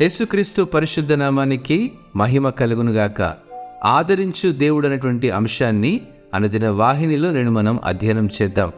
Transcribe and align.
యేసుక్రీస్తు 0.00 0.62
పరిశుద్ధ 0.62 1.12
నామానికి 1.12 1.92
మహిమ 2.16 2.50
కలుగునుగాక. 2.50 3.34
ఆదరించు 3.84 4.52
దేవుడు 4.52 4.86
అనేటువంటి 4.86 5.30
అంశాన్ని 5.30 6.00
అనుదిన 6.34 6.68
వాహినిలో 6.68 7.30
నేను 7.30 7.50
మనం 7.50 7.80
అధ్యయనం 7.84 8.28
చేద్దాం. 8.42 8.72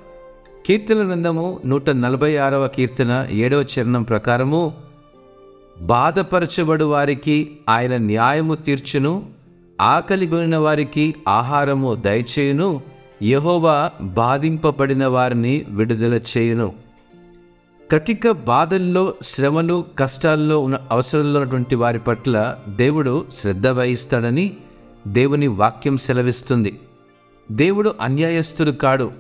కీర్తన 0.67 0.97
గ్రంథము 0.97 1.61
నూట 1.67 1.91
నలభై 1.91 2.37
ఆరవ 2.37 2.67
కీర్తన 2.67 3.27
ఏడవ 3.31 3.63
చరణం 3.63 4.03
ప్రకారము 4.03 4.75
బాధపరచబడు 5.81 6.85
వారికి 6.85 7.51
ఆయన 7.69 7.97
న్యాయము 7.97 8.55
తీర్చును 8.55 9.27
ఆకలిగొనిన 9.81 10.57
వారికి 10.57 11.15
ఆహారము 11.29 11.95
దయచేయును 11.95 12.81
యహోవా 13.23 13.91
బాధింపబడిన 14.01 15.07
వారిని 15.07 15.65
విడుదల 15.69 16.15
చేయును. 16.15 16.84
కటిక 17.93 18.31
బాధల్లో 18.31 19.15
శ్రమలు 19.23 19.85
కష్టాల్లో 19.99 20.61
ఉన్న 20.61 20.79
అవసరంలో 20.91 21.41
ఉన్నటువంటి 21.41 21.75
వారి 21.75 21.99
పట్ల 21.99 22.57
దేవుడు 22.69 23.25
శ్రద్ధ 23.33 23.67
వహిస్తాడని 23.67 24.57
దేవుని 25.07 25.47
వాక్యం 25.47 25.97
సెలవిస్తుంది. 25.97 26.81
దేవుడు 27.53 27.95
అన్యాయస్తుడు 28.01 28.71
కాడు 28.71 29.13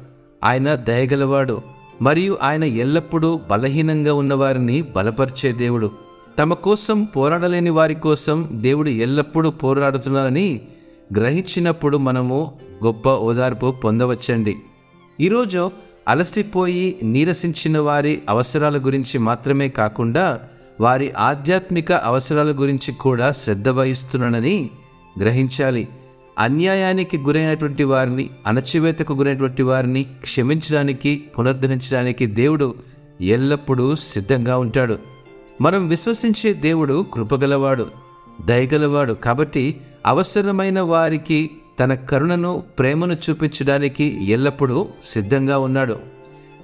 ఆయన 0.44 0.74
దయగలవాడు 0.74 1.62
మరియు 2.02 2.38
ఆయన 2.42 2.64
ఎల్లప్పుడూ 2.64 3.40
బలహీనంగా 3.50 4.14
ఉన్నవారిని 4.14 4.82
బలపరిచే 4.82 5.52
దేవుడు. 5.52 5.90
తమ 6.38 6.54
కోసం 6.54 7.04
పోరాడలేని 7.04 7.70
వారి 7.70 7.94
కోసం 7.94 8.48
దేవుడు 8.52 8.88
ఎల్లప్పుడూ 8.88 9.50
పోరాడుతున్నారని 9.50 10.60
గ్రహించినప్పుడు 11.16 11.96
మనము 11.96 12.52
గొప్ప 12.84 13.08
ఓదార్పు 13.08 13.70
పొందవచ్చండి. 13.84 14.56
ఈరోజు 15.20 15.70
అలసిపోయి 16.08 16.98
నీరసించిన 17.02 17.78
వారి 17.78 18.22
అవసరాల 18.28 18.78
గురించి 18.78 19.18
మాత్రమే 19.18 19.68
కాకుండా 19.68 20.40
వారి 20.80 21.10
ఆధ్యాత్మిక 21.10 21.92
అవసరాల 21.92 22.52
గురించి 22.52 22.92
కూడా 22.92 23.32
శ్రద్ధ 23.32 23.68
వహిస్తున్నానని 23.68 24.70
గ్రహించాలి. 25.20 25.88
అన్యాయానికి 26.38 27.18
గురైనటువంటి 27.18 27.84
వారిని 27.84 28.30
అణచివేతకు 28.46 29.12
గురైనటువంటి 29.12 29.62
వారిని 29.62 30.02
క్షమించడానికి 30.02 31.24
పునరుద్ధరించడానికి 31.38 32.26
దేవుడు 32.26 32.74
ఎల్లప్పుడూ 33.20 33.94
సిద్ధంగా 33.94 34.58
ఉంటాడు. 34.58 34.98
మనం 35.60 35.88
విశ్వసించే 35.88 36.52
దేవుడు 36.52 37.06
కృపగలవాడు 37.14 37.86
దయగలవాడు. 38.44 39.12
కాబట్టి 39.12 39.80
అవసరమైన 40.06 40.80
వారికి 40.80 41.50
తన 41.80 41.94
కరుణను 41.94 42.62
ప్రేమను 42.78 43.16
చూపించడానికి 43.30 44.24
ఎల్లప్పుడూ 44.30 44.88
సిద్ధంగా 45.04 45.58
ఉన్నాడు. 45.58 45.98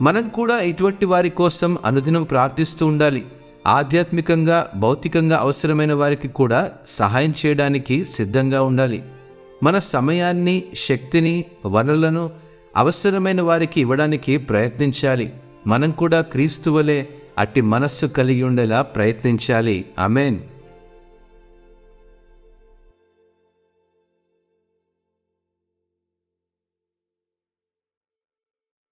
మనం 0.02 0.28
కూడా 0.28 0.58
ఇటువంటి 0.58 1.04
వారి 1.04 1.30
కోసం 1.30 1.78
అనుదినం 1.84 2.22
ప్రార్థిస్తూ 2.22 2.86
ఉండాలి. 2.86 3.26
ఆధ్యాత్మికంగా 3.66 4.70
భౌతికంగా 4.76 5.36
అవసరమైన 5.36 5.92
వారికి 5.92 6.28
కూడా 6.28 6.70
సహాయం 6.88 7.34
చేయడానికి 7.46 8.04
సిద్ధంగా 8.04 8.62
ఉండాలి. 8.62 9.02
మన 9.62 9.78
సమయాన్ని 9.78 10.64
శక్తిని 10.74 11.44
వనరులను 11.66 12.30
అవసరమైన 12.76 13.40
వారికి 13.40 13.80
ఇవ్వడానికి 13.80 14.36
ప్రయత్నించాలి. 14.36 15.32
మనం 15.66 15.90
కూడా 15.90 16.20
క్రీస్తువులే 16.20 17.08
అట్టి 17.38 17.60
మనస్సు 17.60 18.06
కలిగి 18.06 18.42
ఉండేలా 18.42 18.82
ప్రయత్నించాలి. 18.82 19.84
అమేన్ 19.98 20.38